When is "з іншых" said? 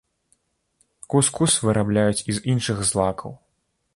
2.39-2.77